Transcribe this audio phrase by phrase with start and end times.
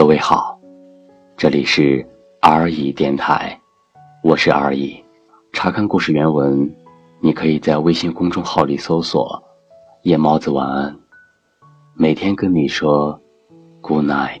[0.00, 0.58] 各位好，
[1.36, 2.02] 这里是
[2.40, 3.60] R 乙电台，
[4.22, 5.04] 我是 R 乙。
[5.52, 6.74] 查看故事原文，
[7.20, 9.44] 你可以在微信公众号里搜索
[10.04, 10.98] “夜猫子晚安”，
[11.92, 13.20] 每天跟你说
[13.82, 14.40] “Good night”。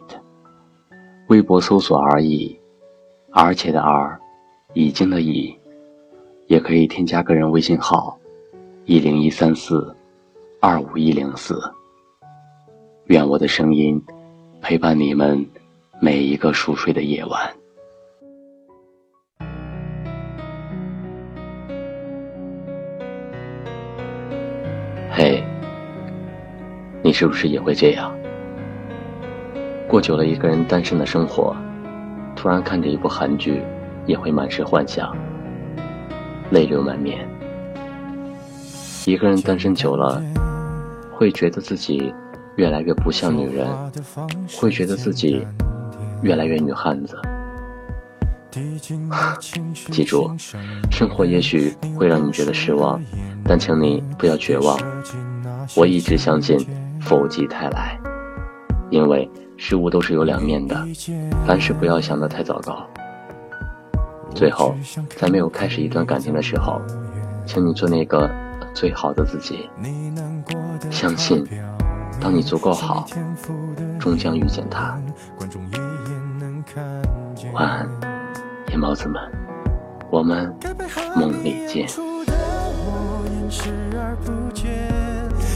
[1.28, 2.58] 微博搜索 “R 乙”，
[3.30, 4.18] 而且的 R，
[4.72, 5.54] 已经的已，
[6.46, 8.18] 也可以添加个人微信号：
[8.86, 9.94] 一零一三四
[10.58, 11.60] 二五一零四。
[13.08, 14.02] 愿我的声音
[14.60, 15.44] 陪伴你们
[16.00, 17.50] 每一个熟睡的夜晚。
[25.10, 25.42] 嘿，
[27.02, 28.14] 你是不是也会这样？
[29.88, 31.56] 过久了一个人单身的生活，
[32.36, 33.62] 突然看着一部韩剧，
[34.06, 35.16] 也会满是幻想，
[36.50, 37.26] 泪流满面。
[39.06, 40.22] 一个人单身久了，
[41.12, 42.14] 会觉得自己。
[42.60, 43.66] 越来越不像女人，
[44.58, 45.46] 会觉得自己
[46.20, 47.18] 越来越女汉子。
[49.90, 50.30] 记住，
[50.90, 53.00] 生活也许会让你觉得失望，
[53.44, 54.78] 但请你不要绝望。
[55.74, 56.58] 我一直相信
[57.00, 57.98] 否极泰来，
[58.90, 60.76] 因为事物都是有两面的，
[61.46, 62.86] 凡事不要想得太糟糕。
[64.34, 64.74] 最后，
[65.16, 66.78] 在没有开始一段感情的时候，
[67.46, 68.30] 请你做那个
[68.74, 69.70] 最好的自己，
[70.90, 71.42] 相信。
[72.20, 73.06] 当你足够好，
[73.98, 74.96] 终将遇见他。
[77.54, 77.88] 晚安，
[78.68, 79.20] 夜猫子们，
[80.10, 80.54] 我们
[81.16, 81.88] 梦里见。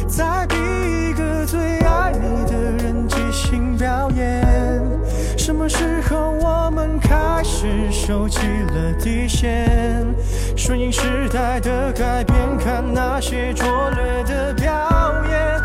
[0.09, 4.83] 再逼一个最爱你的人即兴表演。
[5.37, 10.07] 什么时候我们开始收起了底线？
[10.57, 14.73] 顺应时代的改变，看那些拙劣的表
[15.29, 15.61] 演。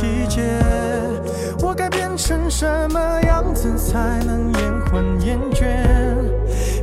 [0.00, 0.40] 细节？
[1.62, 5.66] 我该变成什么样子才能延缓厌倦？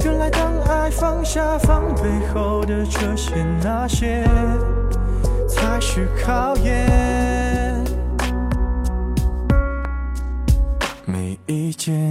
[0.05, 4.23] 原来当爱放下防备后的这些那些，
[5.50, 7.83] 才是考验。
[11.05, 12.07] 没意见，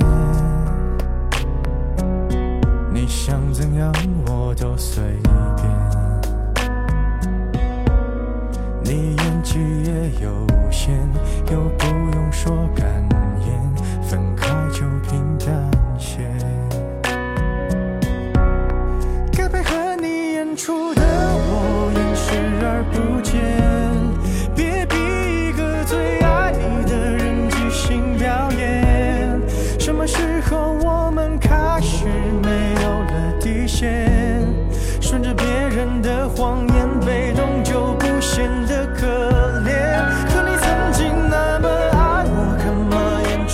[2.92, 3.92] 你想怎样
[4.26, 5.04] 我都随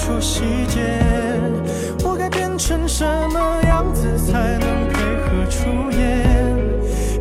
[0.03, 0.81] 出细节
[2.03, 6.27] 我该变成什么样子才能配合出演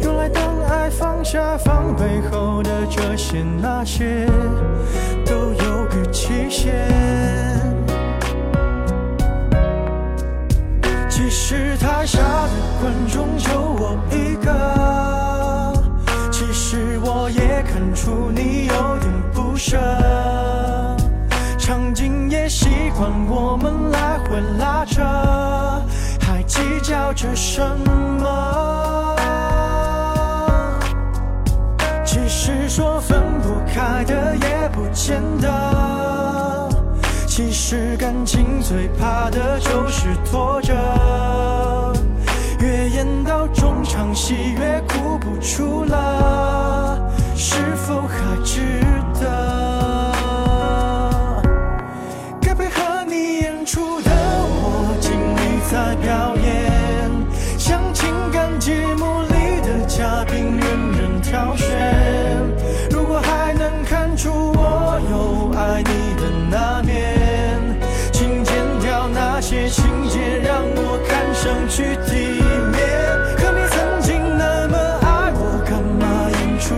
[0.02, 4.26] 原来当爱放下防备后的这些那些
[5.24, 6.74] 都有个期限
[11.08, 15.72] 其实台下的观众就我一个
[16.32, 20.71] 其实我也看出你有点不舍。
[23.30, 25.02] 我们来回拉扯，
[26.22, 27.62] 还计较着什
[28.20, 29.16] 么？
[32.06, 36.70] 其实说分不开的也不见得，
[37.28, 40.74] 其实感情最怕的就是拖着，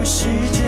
[0.03, 0.62] 世界。